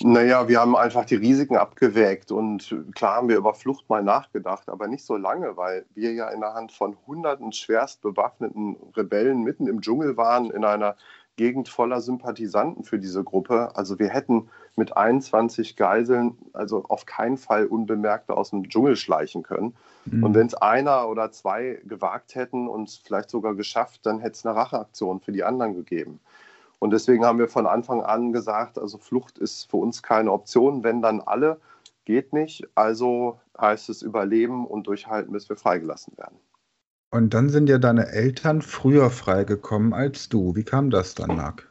Naja, 0.02 0.48
wir 0.48 0.62
haben 0.62 0.78
einfach 0.78 1.04
die 1.04 1.16
Risiken 1.16 1.58
abgewägt 1.58 2.32
und 2.32 2.74
klar 2.96 3.16
haben 3.16 3.28
wir 3.28 3.36
über 3.36 3.54
Flucht 3.54 3.90
mal 3.90 4.02
nachgedacht, 4.02 4.70
aber 4.70 4.88
nicht 4.88 5.04
so 5.04 5.18
lange, 5.18 5.58
weil 5.58 5.86
wir 5.94 6.14
ja 6.14 6.30
in 6.30 6.40
der 6.40 6.54
Hand 6.54 6.72
von 6.72 6.96
hunderten 7.06 7.52
schwerst 7.52 8.02
bewaffneten 8.02 8.78
Rebellen 8.96 9.44
mitten 9.44 9.68
im 9.68 9.82
Dschungel 9.82 10.16
waren, 10.16 10.52
in 10.52 10.64
einer 10.64 10.96
Gegend 11.40 11.70
voller 11.70 12.02
Sympathisanten 12.02 12.84
für 12.84 13.00
diese 13.00 13.24
Gruppe. 13.24 13.74
Also 13.74 13.98
wir 13.98 14.10
hätten 14.10 14.50
mit 14.76 14.98
21 14.98 15.78
Geiseln 15.78 16.38
also 16.52 16.84
auf 16.90 17.06
keinen 17.06 17.38
Fall 17.38 17.66
unbemerkt 17.66 18.30
aus 18.30 18.50
dem 18.50 18.68
Dschungel 18.68 18.98
schleichen 18.98 19.42
können. 19.42 19.74
Mhm. 20.04 20.26
Und 20.26 20.36
wenn 20.36 20.48
es 20.48 20.54
einer 20.54 21.08
oder 21.08 21.32
zwei 21.32 21.80
gewagt 21.86 22.36
hätten 22.36 22.68
und 22.68 22.90
es 22.90 22.98
vielleicht 22.98 23.30
sogar 23.30 23.56
geschafft, 23.56 24.06
dann 24.06 24.20
hätte 24.20 24.34
es 24.34 24.46
eine 24.46 24.58
Racheaktion 24.58 25.22
für 25.22 25.32
die 25.32 25.46
anderen 25.46 25.76
gegeben. 25.76 26.20
Und 26.78 26.92
deswegen 26.92 27.24
haben 27.24 27.40
wir 27.40 27.48
von 27.48 27.68
Anfang 27.68 28.02
an 28.04 28.34
gesagt, 28.34 28.78
also 28.78 28.98
Flucht 28.98 29.38
ist 29.38 29.72
für 29.72 29.78
uns 29.78 30.04
keine 30.04 30.34
Option, 30.34 30.84
wenn 30.84 31.02
dann 31.02 31.22
alle, 31.22 31.62
geht 32.04 32.34
nicht. 32.34 32.68
Also 32.76 33.40
heißt 33.58 33.88
es 33.88 34.02
überleben 34.02 34.68
und 34.68 34.88
durchhalten, 34.88 35.32
bis 35.32 35.48
wir 35.48 35.56
freigelassen 35.56 36.18
werden. 36.18 36.36
Und 37.12 37.34
dann 37.34 37.50
sind 37.50 37.70
ja 37.70 37.80
deine 37.80 38.08
Eltern 38.10 38.62
früher 38.62 39.10
freigekommen 39.10 39.94
als 39.94 40.30
du. 40.30 40.56
Wie 40.56 40.64
kam 40.64 40.90
das 40.92 41.16
dann, 41.16 41.36
Marc? 41.36 41.68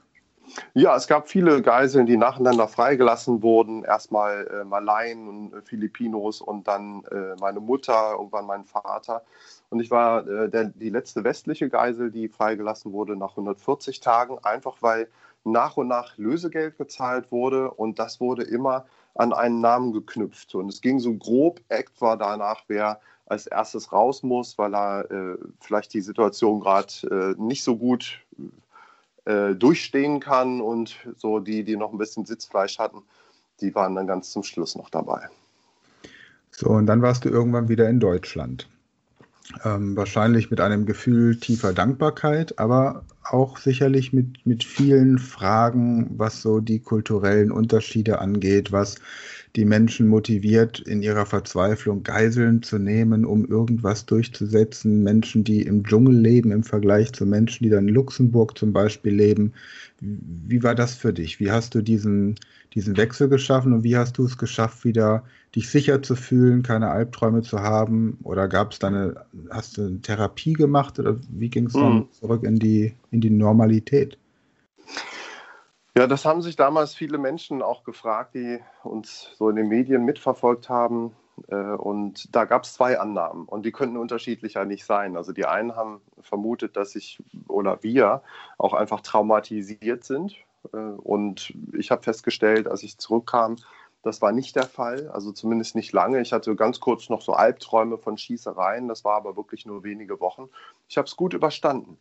Ja, 0.74 0.96
es 0.96 1.06
gab 1.06 1.28
viele 1.28 1.62
Geiseln, 1.62 2.06
die 2.06 2.16
nacheinander 2.16 2.66
freigelassen 2.66 3.42
wurden. 3.42 3.84
Erstmal 3.84 4.46
äh, 4.48 4.64
Malaien 4.64 5.28
und 5.28 5.54
äh, 5.54 5.62
Filipinos 5.62 6.40
und 6.40 6.66
dann 6.66 7.04
äh, 7.10 7.36
meine 7.40 7.60
Mutter, 7.60 8.12
irgendwann 8.12 8.46
mein 8.46 8.64
Vater. 8.64 9.22
Und 9.70 9.80
ich 9.80 9.90
war 9.90 10.26
äh, 10.26 10.48
der, 10.48 10.64
die 10.64 10.90
letzte 10.90 11.22
westliche 11.22 11.68
Geisel, 11.68 12.10
die 12.10 12.28
freigelassen 12.28 12.92
wurde 12.92 13.14
nach 13.14 13.30
140 13.30 14.00
Tagen, 14.00 14.38
einfach 14.42 14.78
weil 14.80 15.08
nach 15.44 15.76
und 15.76 15.88
nach 15.88 16.16
Lösegeld 16.18 16.78
gezahlt 16.78 17.30
wurde 17.30 17.70
und 17.70 17.98
das 17.98 18.20
wurde 18.20 18.42
immer 18.42 18.86
an 19.14 19.32
einen 19.32 19.60
Namen 19.60 19.92
geknüpft. 19.92 20.54
Und 20.54 20.68
es 20.68 20.80
ging 20.80 20.98
so 20.98 21.14
grob 21.14 21.60
etwa 21.68 22.16
danach, 22.16 22.64
wer 22.68 23.00
als 23.28 23.46
erstes 23.46 23.92
raus 23.92 24.22
muss, 24.22 24.58
weil 24.58 24.74
er 24.74 25.10
äh, 25.10 25.38
vielleicht 25.60 25.94
die 25.94 26.00
Situation 26.00 26.60
gerade 26.60 27.36
äh, 27.38 27.40
nicht 27.40 27.62
so 27.62 27.76
gut 27.76 28.20
äh, 29.24 29.54
durchstehen 29.54 30.20
kann 30.20 30.60
und 30.60 30.96
so 31.16 31.38
die, 31.38 31.64
die 31.64 31.76
noch 31.76 31.92
ein 31.92 31.98
bisschen 31.98 32.24
Sitzfleisch 32.24 32.78
hatten, 32.78 33.02
die 33.60 33.74
waren 33.74 33.94
dann 33.94 34.06
ganz 34.06 34.30
zum 34.30 34.42
Schluss 34.42 34.74
noch 34.76 34.90
dabei. 34.90 35.28
So, 36.50 36.70
und 36.70 36.86
dann 36.86 37.02
warst 37.02 37.24
du 37.24 37.28
irgendwann 37.28 37.68
wieder 37.68 37.88
in 37.88 38.00
Deutschland. 38.00 38.68
Ähm, 39.64 39.96
wahrscheinlich 39.96 40.50
mit 40.50 40.60
einem 40.60 40.84
Gefühl 40.84 41.38
tiefer 41.38 41.72
Dankbarkeit, 41.72 42.58
aber 42.58 43.04
auch 43.22 43.56
sicherlich 43.56 44.12
mit, 44.12 44.44
mit 44.46 44.62
vielen 44.62 45.18
Fragen, 45.18 46.10
was 46.18 46.42
so 46.42 46.60
die 46.60 46.80
kulturellen 46.80 47.50
Unterschiede 47.50 48.18
angeht, 48.18 48.72
was 48.72 48.96
die 49.58 49.64
Menschen 49.64 50.06
motiviert, 50.06 50.78
in 50.78 51.02
ihrer 51.02 51.26
Verzweiflung 51.26 52.04
Geiseln 52.04 52.62
zu 52.62 52.78
nehmen, 52.78 53.24
um 53.24 53.44
irgendwas 53.44 54.06
durchzusetzen. 54.06 55.02
Menschen, 55.02 55.42
die 55.42 55.62
im 55.62 55.82
Dschungel 55.82 56.14
leben 56.14 56.52
im 56.52 56.62
Vergleich 56.62 57.12
zu 57.12 57.26
Menschen, 57.26 57.64
die 57.64 57.70
dann 57.70 57.88
in 57.88 57.94
Luxemburg 57.94 58.56
zum 58.56 58.72
Beispiel 58.72 59.12
leben. 59.12 59.52
Wie 60.00 60.62
war 60.62 60.76
das 60.76 60.94
für 60.94 61.12
dich? 61.12 61.40
Wie 61.40 61.50
hast 61.50 61.74
du 61.74 61.82
diesen, 61.82 62.36
diesen 62.74 62.96
Wechsel 62.96 63.28
geschaffen 63.28 63.72
und 63.72 63.82
wie 63.82 63.96
hast 63.96 64.16
du 64.16 64.26
es 64.26 64.38
geschafft, 64.38 64.84
wieder 64.84 65.24
dich 65.56 65.68
sicher 65.68 66.02
zu 66.02 66.14
fühlen, 66.14 66.62
keine 66.62 66.90
Albträume 66.90 67.42
zu 67.42 67.58
haben? 67.58 68.16
Oder 68.22 68.46
gab 68.46 68.70
es 68.70 68.78
deine, 68.78 69.26
hast 69.50 69.76
du 69.76 69.86
eine 69.86 70.00
Therapie 70.00 70.52
gemacht 70.52 71.00
oder 71.00 71.16
wie 71.30 71.50
ging 71.50 71.66
es 71.66 71.72
dann 71.72 71.94
mhm. 71.94 72.12
zurück 72.12 72.44
in 72.44 72.60
die, 72.60 72.94
in 73.10 73.20
die 73.20 73.30
Normalität? 73.30 74.18
Ja, 75.98 76.06
das 76.06 76.24
haben 76.24 76.42
sich 76.42 76.54
damals 76.54 76.94
viele 76.94 77.18
Menschen 77.18 77.60
auch 77.60 77.82
gefragt, 77.82 78.36
die 78.36 78.60
uns 78.84 79.32
so 79.34 79.48
in 79.48 79.56
den 79.56 79.66
Medien 79.66 80.04
mitverfolgt 80.04 80.68
haben. 80.68 81.16
Äh, 81.48 81.56
und 81.56 82.36
da 82.36 82.44
gab 82.44 82.62
es 82.62 82.74
zwei 82.74 83.00
Annahmen 83.00 83.46
und 83.46 83.66
die 83.66 83.72
könnten 83.72 83.96
unterschiedlicher 83.96 84.64
nicht 84.64 84.84
sein. 84.84 85.16
Also 85.16 85.32
die 85.32 85.44
einen 85.44 85.74
haben 85.74 86.00
vermutet, 86.20 86.76
dass 86.76 86.94
ich 86.94 87.20
oder 87.48 87.82
wir 87.82 88.22
auch 88.58 88.74
einfach 88.74 89.00
traumatisiert 89.00 90.04
sind. 90.04 90.36
Äh, 90.72 90.76
und 90.76 91.52
ich 91.76 91.90
habe 91.90 92.04
festgestellt, 92.04 92.68
als 92.68 92.84
ich 92.84 92.98
zurückkam, 92.98 93.56
das 94.04 94.22
war 94.22 94.30
nicht 94.30 94.54
der 94.54 94.66
Fall, 94.66 95.08
also 95.08 95.32
zumindest 95.32 95.74
nicht 95.74 95.92
lange. 95.92 96.20
Ich 96.20 96.32
hatte 96.32 96.54
ganz 96.54 96.78
kurz 96.78 97.08
noch 97.08 97.22
so 97.22 97.32
Albträume 97.32 97.98
von 97.98 98.16
Schießereien, 98.16 98.86
das 98.86 99.02
war 99.04 99.16
aber 99.16 99.36
wirklich 99.36 99.66
nur 99.66 99.82
wenige 99.82 100.20
Wochen. 100.20 100.48
Ich 100.88 100.96
habe 100.96 101.06
es 101.06 101.16
gut 101.16 101.34
überstanden. 101.34 101.98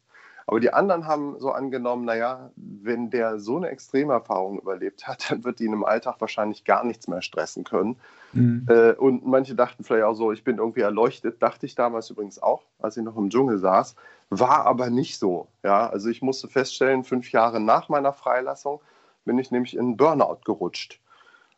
Aber 0.49 0.61
die 0.61 0.71
anderen 0.71 1.05
haben 1.05 1.37
so 1.39 1.51
angenommen, 1.51 2.05
naja, 2.05 2.51
wenn 2.55 3.09
der 3.09 3.37
so 3.37 3.57
eine 3.57 3.67
Extremerfahrung 3.67 4.59
überlebt 4.59 5.05
hat, 5.05 5.29
dann 5.29 5.43
wird 5.43 5.59
ihn 5.59 5.73
im 5.73 5.83
Alltag 5.83 6.15
wahrscheinlich 6.19 6.63
gar 6.63 6.85
nichts 6.85 7.09
mehr 7.09 7.21
stressen 7.21 7.65
können. 7.65 7.97
Mhm. 8.31 8.65
Äh, 8.69 8.93
und 8.93 9.25
manche 9.25 9.55
dachten 9.55 9.83
vielleicht 9.83 10.05
auch 10.05 10.13
so, 10.13 10.31
ich 10.31 10.45
bin 10.45 10.57
irgendwie 10.57 10.81
erleuchtet, 10.81 11.43
dachte 11.43 11.65
ich 11.65 11.75
damals 11.75 12.09
übrigens 12.09 12.41
auch, 12.41 12.63
als 12.79 12.95
ich 12.95 13.03
noch 13.03 13.17
im 13.17 13.29
Dschungel 13.29 13.57
saß, 13.57 13.95
war 14.29 14.65
aber 14.65 14.89
nicht 14.89 15.19
so. 15.19 15.47
Ja, 15.63 15.89
also 15.89 16.09
ich 16.09 16.21
musste 16.21 16.47
feststellen, 16.47 17.03
fünf 17.03 17.31
Jahre 17.33 17.59
nach 17.59 17.89
meiner 17.89 18.13
Freilassung 18.13 18.81
bin 19.25 19.37
ich 19.37 19.51
nämlich 19.51 19.75
in 19.75 19.97
Burnout 19.97 20.39
gerutscht. 20.45 21.01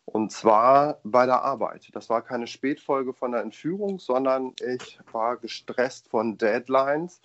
Und 0.05 0.31
zwar 0.31 0.97
bei 1.03 1.27
der 1.27 1.43
Arbeit. 1.43 1.89
Das 1.93 2.09
war 2.09 2.23
keine 2.23 2.47
Spätfolge 2.47 3.13
von 3.13 3.31
der 3.31 3.41
Entführung, 3.41 3.99
sondern 3.99 4.53
ich 4.67 4.99
war 5.11 5.37
gestresst 5.37 6.07
von 6.07 6.39
Deadlines 6.39 7.21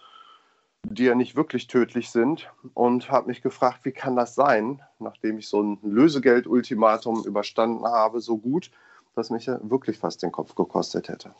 die 0.84 1.04
ja 1.04 1.14
nicht 1.14 1.36
wirklich 1.36 1.66
tödlich 1.66 2.10
sind 2.10 2.50
und 2.74 3.10
habe 3.10 3.28
mich 3.28 3.42
gefragt, 3.42 3.80
wie 3.84 3.92
kann 3.92 4.16
das 4.16 4.34
sein, 4.34 4.80
nachdem 4.98 5.38
ich 5.38 5.48
so 5.48 5.62
ein 5.62 5.78
Lösegeld-Ultimatum 5.82 7.24
überstanden 7.24 7.84
habe, 7.84 8.20
so 8.20 8.38
gut, 8.38 8.70
dass 9.14 9.30
mich 9.30 9.46
ja 9.46 9.58
wirklich 9.62 9.98
fast 9.98 10.22
den 10.22 10.32
Kopf 10.32 10.54
gekostet 10.54 11.08
hätte. 11.08 11.30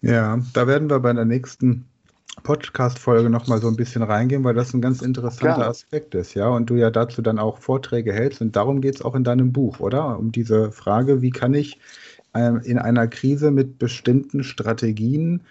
Ja, 0.00 0.38
da 0.54 0.66
werden 0.66 0.88
wir 0.88 1.00
bei 1.00 1.12
der 1.12 1.24
nächsten 1.24 1.86
Podcast-Folge 2.42 3.28
nochmal 3.28 3.60
so 3.60 3.68
ein 3.68 3.76
bisschen 3.76 4.02
reingehen, 4.02 4.44
weil 4.44 4.54
das 4.54 4.72
ein 4.72 4.80
ganz 4.80 5.02
interessanter 5.02 5.56
Gerne. 5.56 5.70
Aspekt 5.70 6.14
ist, 6.14 6.34
ja, 6.34 6.48
und 6.48 6.70
du 6.70 6.76
ja 6.76 6.90
dazu 6.90 7.22
dann 7.22 7.38
auch 7.38 7.58
Vorträge 7.58 8.12
hältst 8.12 8.40
und 8.40 8.56
darum 8.56 8.80
geht 8.80 8.94
es 8.96 9.02
auch 9.02 9.14
in 9.14 9.24
deinem 9.24 9.52
Buch, 9.52 9.80
oder? 9.80 10.18
Um 10.18 10.32
diese 10.32 10.72
Frage, 10.72 11.20
wie 11.22 11.30
kann 11.30 11.52
ich 11.54 11.78
ähm, 12.34 12.60
in 12.64 12.78
einer 12.78 13.08
Krise 13.08 13.50
mit 13.50 13.78
bestimmten 13.78 14.44
Strategien 14.44 15.42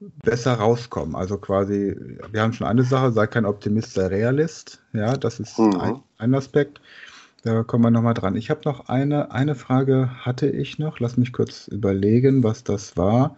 besser 0.00 0.54
rauskommen. 0.54 1.14
Also 1.14 1.38
quasi, 1.38 1.96
wir 2.30 2.42
haben 2.42 2.52
schon 2.52 2.66
eine 2.66 2.82
Sache, 2.82 3.12
sei 3.12 3.26
kein 3.26 3.46
Optimist, 3.46 3.94
sei 3.94 4.06
Realist. 4.06 4.82
Ja, 4.92 5.16
das 5.16 5.40
ist 5.40 5.58
mhm. 5.58 5.80
ein, 5.80 6.00
ein, 6.18 6.34
Aspekt. 6.34 6.80
Da 7.42 7.62
kommen 7.62 7.84
wir 7.84 7.90
nochmal 7.90 8.14
dran. 8.14 8.36
Ich 8.36 8.50
habe 8.50 8.60
noch 8.64 8.88
eine, 8.88 9.30
eine 9.32 9.54
Frage 9.54 10.10
hatte 10.24 10.48
ich 10.48 10.78
noch. 10.78 11.00
Lass 11.00 11.16
mich 11.16 11.32
kurz 11.32 11.68
überlegen, 11.68 12.42
was 12.42 12.64
das 12.64 12.96
war. 12.96 13.36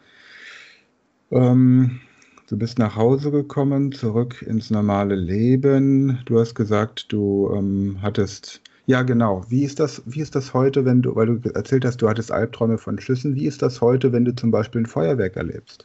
Ähm, 1.30 2.00
du 2.48 2.56
bist 2.56 2.78
nach 2.78 2.96
Hause 2.96 3.30
gekommen, 3.30 3.92
zurück 3.92 4.42
ins 4.42 4.70
normale 4.70 5.14
Leben. 5.14 6.20
Du 6.24 6.40
hast 6.40 6.54
gesagt, 6.54 7.12
du 7.12 7.52
ähm, 7.54 7.98
hattest 8.02 8.62
ja, 8.86 9.02
genau. 9.02 9.44
Wie 9.50 9.64
ist 9.64 9.80
das, 9.80 10.02
wie 10.06 10.22
ist 10.22 10.34
das 10.34 10.54
heute, 10.54 10.86
wenn 10.86 11.02
du, 11.02 11.14
weil 11.14 11.26
du 11.26 11.50
erzählt 11.50 11.84
hast, 11.84 12.00
du 12.00 12.08
hattest 12.08 12.32
Albträume 12.32 12.78
von 12.78 12.98
Schüssen, 12.98 13.34
wie 13.34 13.44
ist 13.44 13.60
das 13.60 13.82
heute, 13.82 14.12
wenn 14.12 14.24
du 14.24 14.34
zum 14.34 14.50
Beispiel 14.50 14.80
ein 14.80 14.86
Feuerwerk 14.86 15.36
erlebst? 15.36 15.84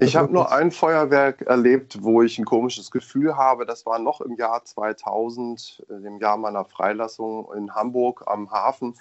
Ich 0.00 0.16
habe 0.16 0.32
nur 0.32 0.52
ein 0.52 0.70
Feuerwerk 0.70 1.42
erlebt, 1.42 2.02
wo 2.02 2.22
ich 2.22 2.38
ein 2.38 2.44
komisches 2.44 2.90
Gefühl 2.90 3.36
habe. 3.36 3.66
Das 3.66 3.86
war 3.86 3.98
noch 3.98 4.20
im 4.20 4.34
Jahr 4.36 4.64
2000, 4.64 5.86
äh, 5.88 6.06
im 6.06 6.18
Jahr 6.18 6.36
meiner 6.36 6.64
Freilassung 6.64 7.48
in 7.56 7.74
Hamburg 7.74 8.24
am 8.26 8.50
Hafen. 8.50 8.94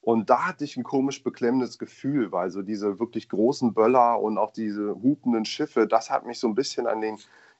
Und 0.00 0.28
da 0.28 0.46
hatte 0.46 0.64
ich 0.64 0.76
ein 0.76 0.84
komisch 0.84 1.22
beklemmendes 1.22 1.78
Gefühl, 1.78 2.30
weil 2.30 2.50
so 2.50 2.60
diese 2.60 2.98
wirklich 2.98 3.28
großen 3.28 3.72
Böller 3.72 4.20
und 4.20 4.36
auch 4.36 4.52
diese 4.52 4.94
hupenden 5.02 5.46
Schiffe, 5.46 5.86
das 5.86 6.10
hat 6.10 6.26
mich 6.26 6.38
so 6.38 6.46
ein 6.46 6.54
bisschen 6.54 6.86
an 6.86 7.00
den 7.00 7.18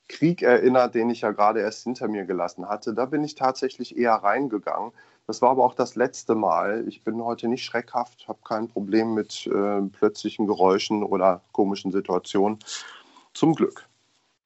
Krieg 0.09 0.43
erinnert, 0.43 0.95
den 0.95 1.09
ich 1.09 1.23
ja 1.23 1.31
gerade 1.31 1.61
erst 1.61 1.85
hinter 1.85 2.09
mir 2.09 2.25
gelassen 2.25 2.69
hatte. 2.69 2.93
Da 2.93 3.07
bin 3.07 3.25
ich 3.25 3.35
tatsächlich 3.35 3.97
eher 3.97 4.15
reingegangen. 4.15 4.93
Das 5.27 5.41
war 5.41 5.51
aber 5.51 5.65
auch 5.65 5.75
das 5.75 5.95
letzte 5.97 6.35
Mal. 6.35 6.85
Ich 6.87 7.03
bin 7.03 7.23
heute 7.25 7.49
nicht 7.49 7.65
schreckhaft, 7.65 8.29
habe 8.29 8.41
kein 8.45 8.69
Problem 8.69 9.15
mit 9.15 9.47
äh, 9.47 9.81
plötzlichen 9.81 10.47
Geräuschen 10.47 11.03
oder 11.03 11.41
komischen 11.53 11.93
Situationen. 11.93 12.59
Zum 13.33 13.55
Glück. 13.55 13.89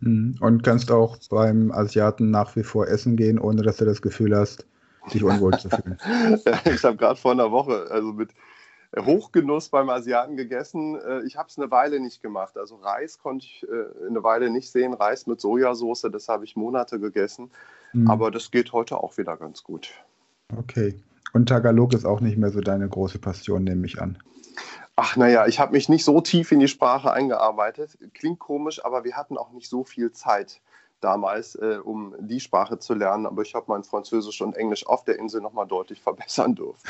Mhm. 0.01 0.37
Und 0.41 0.63
kannst 0.63 0.91
auch 0.91 1.17
beim 1.31 1.73
Asiaten 1.73 2.31
nach 2.31 2.55
wie 2.57 2.63
vor 2.63 2.87
essen 2.87 3.17
gehen, 3.17 3.39
ohne 3.39 3.63
dass 3.63 3.79
du 3.79 3.85
das 3.85 4.01
Gefühl 4.01 4.37
hast, 4.37 4.67
dich 5.13 5.25
unwohl 5.25 5.59
zu 5.59 5.69
fühlen. 5.69 5.99
ich 6.65 6.85
habe 6.85 6.97
gerade 6.97 7.19
vor 7.19 7.33
einer 7.33 7.51
Woche, 7.51 7.89
also 7.91 8.13
mit 8.13 8.31
Hochgenuss 8.97 9.69
beim 9.69 9.91
Asiaten 9.91 10.37
gegessen. 10.37 10.99
Äh, 11.01 11.23
ich 11.23 11.37
habe 11.37 11.49
es 11.49 11.59
eine 11.59 11.71
Weile 11.71 12.01
nicht 12.01 12.23
gemacht. 12.23 12.57
Also 12.57 12.77
Reis 12.77 13.19
konnte 13.19 13.47
ich 13.47 13.67
äh, 13.69 14.07
eine 14.07 14.23
Weile 14.23 14.49
nicht 14.51 14.71
sehen. 14.71 14.95
Reis 14.95 15.27
mit 15.27 15.41
Sojasauce, 15.41 16.07
das 16.13 16.29
habe 16.29 16.45
ich 16.45 16.57
Monate 16.57 16.99
gegessen. 16.99 17.51
Mhm. 17.93 18.09
Aber 18.09 18.31
das 18.31 18.51
geht 18.51 18.73
heute 18.73 18.99
auch 18.99 19.19
wieder 19.19 19.37
ganz 19.37 19.63
gut. 19.63 19.93
Okay. 20.57 20.97
Und 21.33 21.49
Tagalog 21.49 21.93
ist 21.93 22.05
auch 22.05 22.21
nicht 22.21 22.39
mehr 22.39 22.51
so 22.51 22.61
deine 22.61 22.89
große 22.89 23.19
Passion, 23.19 23.65
nehme 23.65 23.87
ich 23.87 24.01
an. 24.01 24.19
Ach 24.97 25.17
naja, 25.17 25.47
ich 25.47 25.61
habe 25.61 25.73
mich 25.73 25.89
nicht 25.89 26.05
so 26.05 26.21
tief 26.21 26.51
in 26.51 26.59
die 26.59 26.69
Sprache 26.69 27.13
eingearbeitet. 27.13 27.99
Klingt 28.15 28.39
komisch, 28.39 28.85
aber 28.85 29.05
wir 29.05 29.17
hatten 29.17 29.37
auch 29.37 29.53
nicht 29.53 29.69
so 29.69 29.85
viel 29.85 30.11
Zeit 30.13 30.61
damals, 31.01 31.55
äh, 31.55 31.79
um 31.83 32.15
die 32.19 32.41
Sprache 32.41 32.79
zu 32.79 32.95
lernen. 32.95 33.27
Aber 33.27 33.43
ich 33.43 33.55
habe 33.55 33.67
mein 33.69 33.85
Französisch 33.85 34.41
und 34.41 34.57
Englisch 34.57 34.87
auf 34.87 35.05
der 35.05 35.19
Insel 35.19 35.41
nochmal 35.41 35.67
deutlich 35.67 36.01
verbessern 36.01 36.55
dürfen. 36.55 36.81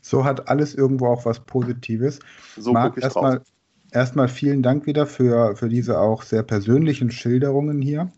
So 0.00 0.24
hat 0.24 0.48
alles 0.48 0.74
irgendwo 0.74 1.08
auch 1.08 1.26
was 1.26 1.40
Positives. 1.40 2.20
So 2.56 2.72
Marc, 2.72 2.96
erstmal 3.02 3.42
erstmal 3.90 4.28
vielen 4.28 4.62
Dank 4.62 4.86
wieder 4.86 5.06
für, 5.06 5.56
für 5.56 5.68
diese 5.68 5.98
auch 5.98 6.22
sehr 6.22 6.42
persönlichen 6.42 7.10
Schilderungen 7.10 7.82
hier. 7.82 8.10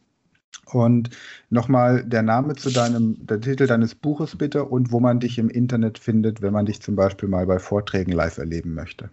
Und 0.75 1.11
nochmal 1.49 2.05
der 2.05 2.23
Name 2.23 2.55
zu 2.55 2.71
deinem, 2.71 3.27
der 3.27 3.41
Titel 3.41 3.67
deines 3.67 3.95
Buches 3.95 4.37
bitte 4.37 4.65
und 4.65 4.93
wo 4.93 5.01
man 5.01 5.21
dich 5.21 5.39
im 5.39 5.49
Internet 5.49 5.99
findet, 5.99 6.43
wenn 6.43 6.53
man 6.53 6.67
dich 6.67 6.81
zum 6.81 6.97
Beispiel 6.97 7.29
mal 7.29 7.47
bei 7.47 7.59
Vorträgen 7.59 8.13
live 8.13 8.39
erleben 8.39 8.75
möchte. 8.75 9.11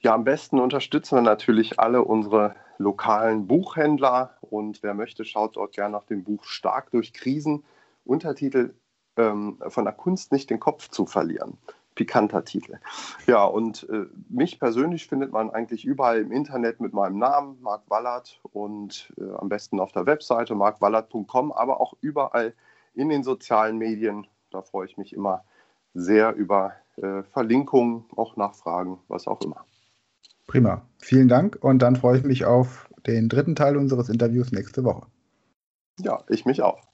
Ja, 0.00 0.14
am 0.14 0.24
besten 0.24 0.60
unterstützen 0.60 1.16
wir 1.16 1.22
natürlich 1.22 1.80
alle 1.80 2.02
unsere 2.02 2.54
lokalen 2.78 3.46
Buchhändler 3.46 4.36
und 4.40 4.82
wer 4.82 4.94
möchte, 4.94 5.24
schaut 5.24 5.56
dort 5.56 5.74
gerne 5.74 5.92
nach 5.92 6.04
dem 6.04 6.22
Buch 6.22 6.44
Stark 6.44 6.90
durch 6.90 7.12
Krisen. 7.12 7.64
Untertitel 8.04 8.74
ähm, 9.16 9.58
von 9.68 9.84
der 9.84 9.94
Kunst 9.94 10.32
nicht 10.32 10.50
den 10.50 10.60
Kopf 10.60 10.88
zu 10.88 11.06
verlieren 11.06 11.58
pikanter 11.96 12.44
Titel. 12.44 12.78
Ja, 13.26 13.44
und 13.44 13.88
äh, 13.90 14.04
mich 14.28 14.60
persönlich 14.60 15.08
findet 15.08 15.32
man 15.32 15.50
eigentlich 15.50 15.84
überall 15.84 16.20
im 16.20 16.30
Internet 16.30 16.80
mit 16.80 16.92
meinem 16.92 17.18
Namen, 17.18 17.60
Marc 17.60 17.90
Wallert, 17.90 18.40
und 18.52 19.12
äh, 19.18 19.24
am 19.36 19.48
besten 19.48 19.80
auf 19.80 19.90
der 19.90 20.06
Webseite 20.06 20.54
markwallert.com, 20.54 21.50
aber 21.50 21.80
auch 21.80 21.94
überall 22.00 22.54
in 22.94 23.08
den 23.08 23.24
sozialen 23.24 23.78
Medien. 23.78 24.28
Da 24.52 24.62
freue 24.62 24.86
ich 24.86 24.96
mich 24.96 25.12
immer 25.12 25.42
sehr 25.94 26.34
über 26.36 26.74
äh, 26.96 27.24
Verlinkungen, 27.24 28.04
auch 28.14 28.36
Nachfragen, 28.36 29.00
was 29.08 29.26
auch 29.26 29.40
immer. 29.40 29.64
Prima. 30.46 30.86
Vielen 30.98 31.26
Dank 31.26 31.58
und 31.60 31.80
dann 31.80 31.96
freue 31.96 32.18
ich 32.18 32.24
mich 32.24 32.44
auf 32.44 32.88
den 33.06 33.28
dritten 33.28 33.56
Teil 33.56 33.76
unseres 33.76 34.08
Interviews 34.08 34.52
nächste 34.52 34.84
Woche. 34.84 35.06
Ja, 35.98 36.22
ich 36.28 36.44
mich 36.44 36.62
auch. 36.62 36.85